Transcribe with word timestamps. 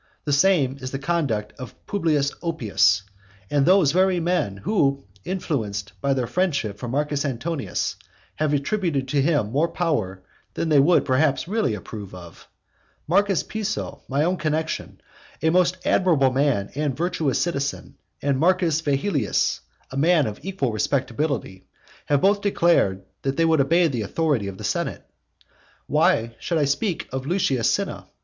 The 0.25 0.33
same 0.33 0.77
is 0.81 0.89
the 0.89 0.97
conduct 0.97 1.53
of 1.59 1.75
Publius 1.85 2.31
Oppius; 2.41 3.03
and 3.51 3.67
those 3.67 3.91
very 3.91 4.19
men, 4.19 4.57
who, 4.57 5.03
influenced 5.25 5.93
by 6.01 6.15
their 6.15 6.25
friendship 6.25 6.79
for 6.79 6.87
Marcus 6.87 7.23
Antonius, 7.23 7.97
have 8.37 8.51
attributed 8.51 9.07
to 9.09 9.21
him 9.21 9.51
more 9.51 9.67
power 9.67 10.23
than 10.55 10.69
they 10.69 10.79
would 10.79 11.05
perhaps 11.05 11.47
really 11.47 11.75
approve 11.75 12.15
of, 12.15 12.47
Marcus 13.07 13.43
Piso, 13.43 14.01
my 14.07 14.23
own 14.23 14.37
connexion, 14.37 14.99
a 15.43 15.51
most 15.51 15.77
admirable 15.85 16.31
man 16.31 16.71
and 16.73 16.97
virtuous 16.97 17.37
citizen, 17.39 17.95
and 18.23 18.39
Marcus 18.39 18.81
Vehilius, 18.81 19.59
a 19.91 19.97
man 19.97 20.25
of 20.25 20.39
equal 20.41 20.71
respectability, 20.71 21.67
have 22.07 22.21
both 22.21 22.41
declared 22.41 23.03
that 23.21 23.37
they 23.37 23.45
would 23.45 23.61
obey 23.61 23.87
the 23.87 24.01
authority 24.01 24.47
of 24.47 24.57
the 24.57 24.63
senate. 24.63 25.05
Why 25.85 26.35
should 26.39 26.57
I 26.57 26.65
speak 26.65 27.07
of 27.11 27.27
Lucius 27.27 27.69
Cinna? 27.69 28.07